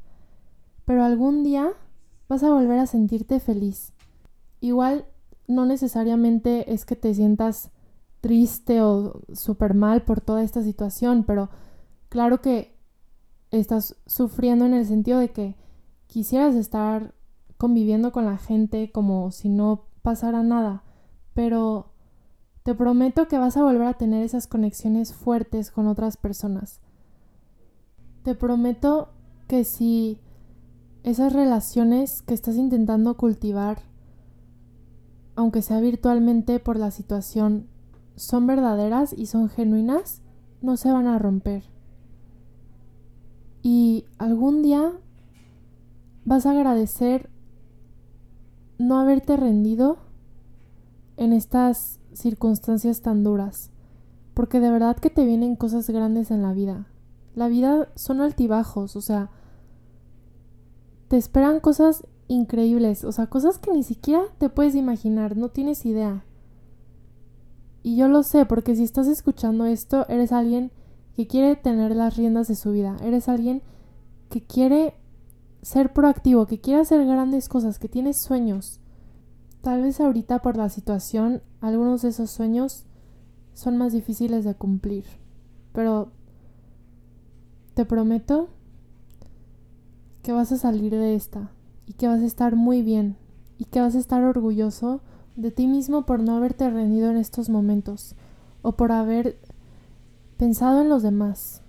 [0.84, 1.70] Pero algún día
[2.28, 3.92] vas a volver a sentirte feliz.
[4.60, 5.06] Igual
[5.48, 7.70] no necesariamente es que te sientas
[8.20, 11.50] triste o súper mal por toda esta situación, pero
[12.08, 12.76] claro que
[13.50, 15.56] estás sufriendo en el sentido de que
[16.06, 17.14] quisieras estar
[17.58, 20.82] conviviendo con la gente como si no pasara nada,
[21.34, 21.91] pero
[22.62, 26.80] te prometo que vas a volver a tener esas conexiones fuertes con otras personas.
[28.22, 29.10] Te prometo
[29.48, 30.20] que si
[31.02, 33.82] esas relaciones que estás intentando cultivar,
[35.34, 37.66] aunque sea virtualmente por la situación,
[38.14, 40.22] son verdaderas y son genuinas,
[40.60, 41.64] no se van a romper.
[43.62, 44.92] Y algún día
[46.24, 47.28] vas a agradecer
[48.78, 49.98] no haberte rendido
[51.16, 53.70] en estas circunstancias tan duras,
[54.34, 56.86] porque de verdad que te vienen cosas grandes en la vida.
[57.34, 59.30] La vida son altibajos, o sea,
[61.08, 65.84] te esperan cosas increíbles, o sea, cosas que ni siquiera te puedes imaginar, no tienes
[65.84, 66.24] idea.
[67.82, 70.70] Y yo lo sé, porque si estás escuchando esto, eres alguien
[71.16, 72.96] que quiere tener las riendas de su vida.
[73.02, 73.62] Eres alguien
[74.30, 74.94] que quiere
[75.62, 78.80] ser proactivo, que quiere hacer grandes cosas, que tiene sueños.
[79.62, 82.84] Tal vez ahorita por la situación algunos de esos sueños
[83.54, 85.04] son más difíciles de cumplir.
[85.72, 86.10] Pero
[87.74, 88.48] te prometo
[90.22, 91.50] que vas a salir de esta
[91.86, 93.16] y que vas a estar muy bien
[93.56, 95.00] y que vas a estar orgulloso
[95.36, 98.16] de ti mismo por no haberte rendido en estos momentos
[98.62, 99.38] o por haber
[100.36, 101.62] pensado en los demás,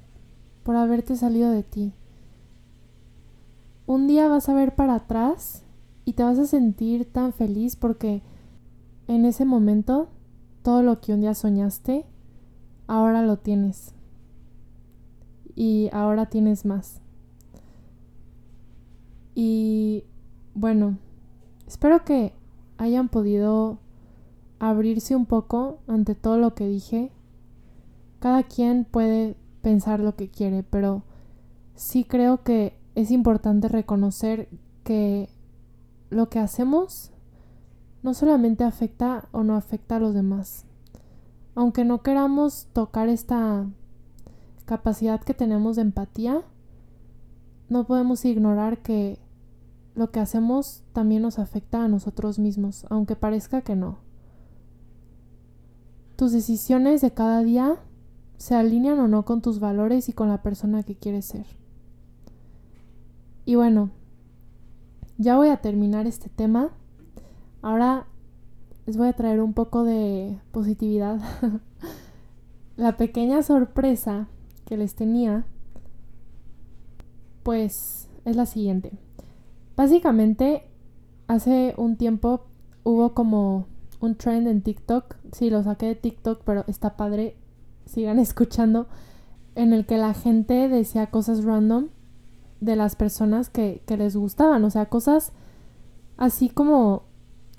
[0.63, 1.93] por haberte salido de ti.
[3.85, 5.63] Un día vas a ver para atrás
[6.05, 8.21] y te vas a sentir tan feliz porque
[9.07, 10.09] en ese momento
[10.61, 12.05] todo lo que un día soñaste,
[12.87, 13.93] ahora lo tienes.
[15.55, 17.01] Y ahora tienes más.
[19.35, 20.05] Y
[20.55, 20.97] bueno,
[21.67, 22.33] espero que
[22.77, 23.79] hayan podido
[24.59, 27.11] abrirse un poco ante todo lo que dije.
[28.19, 31.03] Cada quien puede pensar lo que quiere, pero
[31.75, 34.47] sí creo que es importante reconocer
[34.83, 35.29] que
[36.13, 37.11] lo que hacemos
[38.03, 40.65] no solamente afecta o no afecta a los demás.
[41.55, 43.67] Aunque no queramos tocar esta
[44.65, 46.41] capacidad que tenemos de empatía,
[47.69, 49.19] no podemos ignorar que
[49.95, 53.99] lo que hacemos también nos afecta a nosotros mismos, aunque parezca que no.
[56.15, 57.77] Tus decisiones de cada día
[58.37, 61.45] se alinean o no con tus valores y con la persona que quieres ser.
[63.45, 63.91] Y bueno,
[65.23, 66.69] ya voy a terminar este tema.
[67.61, 68.05] Ahora
[68.85, 71.19] les voy a traer un poco de positividad.
[72.77, 74.27] la pequeña sorpresa
[74.65, 75.45] que les tenía,
[77.41, 78.91] pues es la siguiente.
[79.77, 80.63] Básicamente,
[81.27, 82.45] hace un tiempo
[82.83, 83.67] hubo como
[84.01, 85.15] un trend en TikTok.
[85.31, 87.37] Sí, lo saqué de TikTok, pero está padre.
[87.85, 88.87] Sigan escuchando.
[89.55, 91.89] En el que la gente decía cosas random
[92.63, 94.63] de las personas que, que les gustaban.
[94.63, 95.31] O sea, cosas
[96.17, 97.03] así como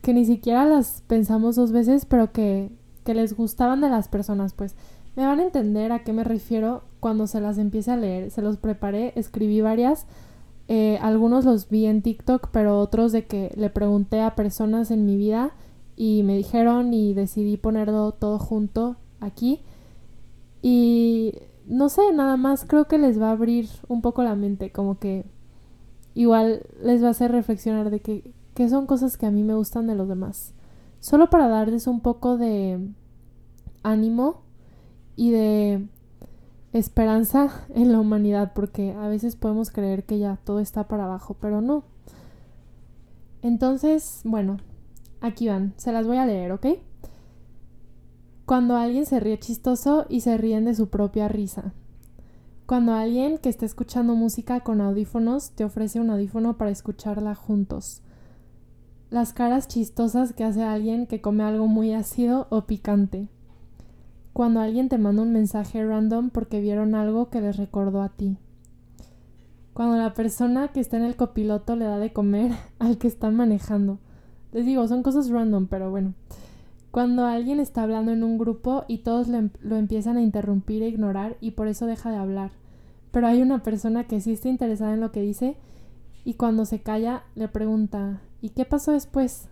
[0.02, 2.70] que ni siquiera las pensamos dos veces, pero que,
[3.04, 4.52] que les gustaban de las personas.
[4.54, 4.76] Pues
[5.16, 8.30] me van a entender a qué me refiero cuando se las empiece a leer.
[8.30, 10.06] Se los preparé, escribí varias
[10.66, 15.04] eh, algunos los vi en TikTok, pero otros de que le pregunté a personas en
[15.04, 15.52] mi vida
[15.96, 19.60] y me dijeron y decidí ponerlo todo junto aquí.
[20.62, 21.34] Y
[21.66, 24.98] no sé, nada más creo que les va a abrir un poco la mente, como
[24.98, 25.24] que
[26.14, 28.32] igual les va a hacer reflexionar de que,
[28.68, 30.54] son cosas que a mí me gustan de los demás.
[31.00, 32.78] Solo para darles un poco de
[33.82, 34.42] ánimo
[35.16, 35.86] y de
[36.72, 41.36] esperanza en la humanidad, porque a veces podemos creer que ya todo está para abajo,
[41.40, 41.84] pero no.
[43.42, 44.58] Entonces, bueno,
[45.20, 46.66] aquí van, se las voy a leer, ¿ok?
[48.46, 51.72] Cuando alguien se ríe chistoso y se ríen de su propia risa.
[52.66, 58.02] Cuando alguien que está escuchando música con audífonos te ofrece un audífono para escucharla juntos.
[59.10, 63.28] Las caras chistosas que hace alguien que come algo muy ácido o picante
[64.34, 68.36] cuando alguien te manda un mensaje random porque vieron algo que les recordó a ti.
[69.74, 73.30] Cuando la persona que está en el copiloto le da de comer al que está
[73.30, 74.00] manejando.
[74.52, 76.14] Les digo, son cosas random, pero bueno.
[76.94, 80.80] Cuando alguien está hablando en un grupo y todos lo, em-, lo empiezan a interrumpir
[80.84, 82.52] e ignorar y por eso deja de hablar.
[83.10, 85.56] Pero hay una persona que sí está interesada en lo que dice
[86.24, 89.48] y cuando se calla le pregunta ¿y qué pasó después?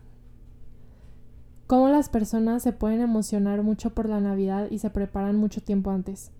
[1.66, 5.90] cómo las personas se pueden emocionar mucho por la Navidad y se preparan mucho tiempo
[5.90, 6.30] antes.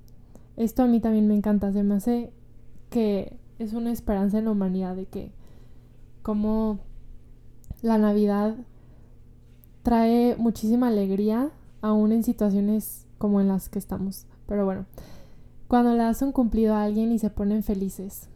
[0.57, 2.33] Esto a mí también me encanta, se me hace
[2.91, 5.33] que es una esperanza en la humanidad de que
[6.23, 6.79] como
[7.81, 8.55] la Navidad
[9.83, 14.27] trae muchísima alegría aún en situaciones como en las que estamos.
[14.47, 14.87] Pero bueno,
[15.69, 18.29] cuando le das un cumplido a alguien y se ponen felices.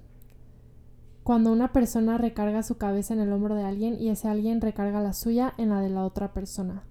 [1.23, 5.01] Cuando una persona recarga su cabeza en el hombro de alguien y ese alguien recarga
[5.01, 6.85] la suya en la de la otra persona.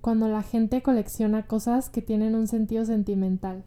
[0.00, 3.64] Cuando la gente colecciona cosas que tienen un sentido sentimental,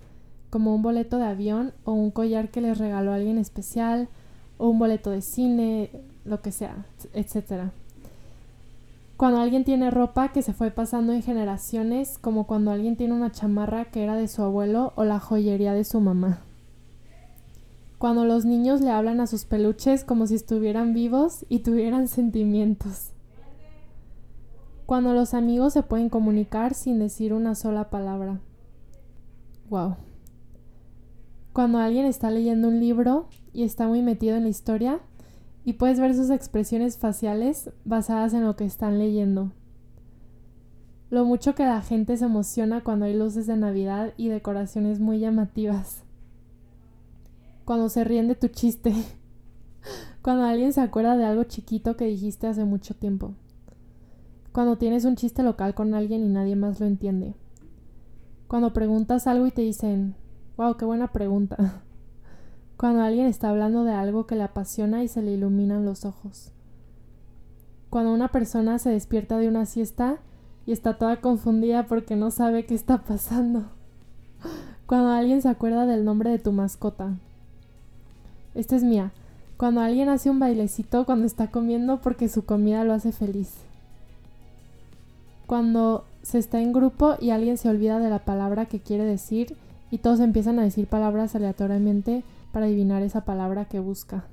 [0.49, 4.09] como un boleto de avión o un collar que les regaló alguien especial,
[4.57, 5.91] o un boleto de cine,
[6.25, 7.71] lo que sea, etc.
[9.17, 13.31] Cuando alguien tiene ropa que se fue pasando en generaciones, como cuando alguien tiene una
[13.31, 16.43] chamarra que era de su abuelo o la joyería de su mamá
[17.97, 23.11] cuando los niños le hablan a sus peluches como si estuvieran vivos y tuvieran sentimientos.
[24.85, 28.39] Cuando los amigos se pueden comunicar sin decir una sola palabra.
[29.69, 29.95] Wow.
[31.53, 34.99] Cuando alguien está leyendo un libro y está muy metido en la historia
[35.67, 39.51] y puedes ver sus expresiones faciales basadas en lo que están leyendo.
[41.09, 45.19] lo mucho que la gente se emociona cuando hay luces de Navidad y decoraciones muy
[45.19, 46.05] llamativas.
[47.65, 48.93] Cuando se ríen de tu chiste.
[50.21, 53.33] Cuando alguien se acuerda de algo chiquito que dijiste hace mucho tiempo.
[54.53, 57.33] Cuando tienes un chiste local con alguien y nadie más lo entiende.
[58.47, 60.15] Cuando preguntas algo y te dicen,
[60.55, 61.83] wow, qué buena pregunta.
[62.77, 66.51] Cuando alguien está hablando de algo que le apasiona y se le iluminan los ojos.
[67.89, 70.17] Cuando una persona se despierta de una siesta
[70.67, 73.65] y está toda confundida porque no sabe qué está pasando.
[74.85, 77.17] Cuando alguien se acuerda del nombre de tu mascota.
[78.53, 79.11] Esta es mía.
[79.57, 83.55] Cuando alguien hace un bailecito cuando está comiendo porque su comida lo hace feliz.
[85.47, 89.55] Cuando se está en grupo y alguien se olvida de la palabra que quiere decir
[89.89, 94.25] y todos empiezan a decir palabras aleatoriamente para adivinar esa palabra que busca.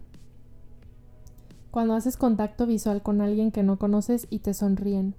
[1.70, 5.14] Cuando haces contacto visual con alguien que no conoces y te sonríen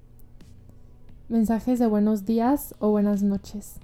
[1.28, 3.76] mensajes de buenos días o buenas noches.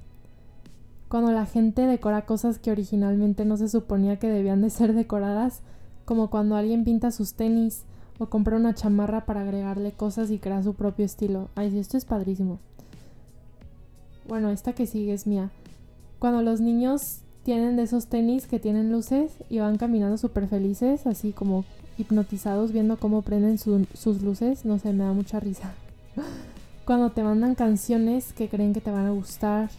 [1.10, 5.62] Cuando la gente decora cosas que originalmente no se suponía que debían de ser decoradas,
[6.06, 7.84] como cuando alguien pinta sus tenis
[8.20, 11.50] o compra una chamarra para agregarle cosas y crea su propio estilo.
[11.56, 12.60] Ay, esto es padrísimo.
[14.28, 15.50] Bueno, esta que sigue es mía.
[16.20, 21.08] Cuando los niños tienen de esos tenis que tienen luces y van caminando súper felices,
[21.08, 21.66] así como
[21.98, 25.74] hipnotizados viendo cómo prenden sus luces, no sé, me da mucha risa.
[26.86, 29.70] Cuando te mandan canciones que creen que te van a gustar.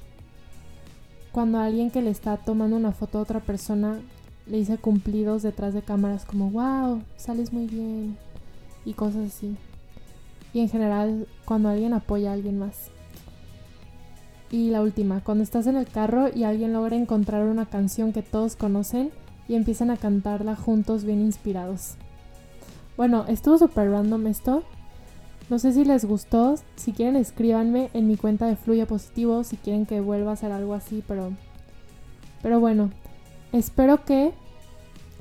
[1.32, 4.00] Cuando alguien que le está tomando una foto a otra persona
[4.46, 8.16] le dice cumplidos detrás de cámaras como, wow, sales muy bien.
[8.84, 9.56] Y cosas así.
[10.52, 12.91] Y en general, cuando alguien apoya a alguien más.
[14.52, 18.22] Y la última, cuando estás en el carro y alguien logra encontrar una canción que
[18.22, 19.10] todos conocen
[19.48, 21.94] y empiezan a cantarla juntos bien inspirados.
[22.96, 24.62] Bueno, estuvo súper random esto,
[25.48, 29.56] no sé si les gustó, si quieren escríbanme en mi cuenta de Fluya Positivo si
[29.56, 31.32] quieren que vuelva a hacer algo así, pero
[32.42, 32.90] pero bueno,
[33.52, 34.32] espero que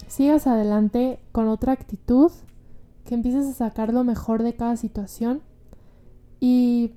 [0.07, 2.31] sigas adelante con otra actitud,
[3.05, 5.41] que empieces a sacar lo mejor de cada situación
[6.39, 6.91] y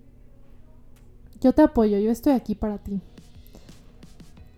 [1.45, 3.03] yo te apoyo, yo estoy aquí para ti.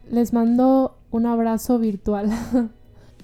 [0.09, 2.31] Les mando un abrazo virtual.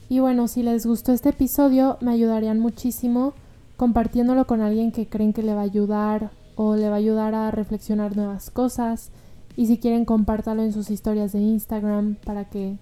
[0.09, 3.35] y bueno, si les gustó este episodio, me ayudarían muchísimo
[3.77, 7.37] compartiéndolo con alguien que creen que le va a ayudar o le va a ayudar
[7.37, 9.13] a reflexionar nuevas cosas.
[9.57, 12.79] Y si quieren, compártalo en sus historias de Instagram para que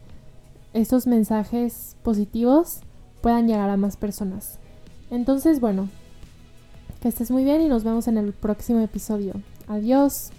[0.72, 2.80] estos mensajes positivos
[3.20, 4.58] puedan llegar a más personas.
[5.10, 5.90] Entonces, bueno,
[7.02, 9.34] que estés muy bien y nos vemos en el próximo episodio.
[9.68, 10.32] Adiós.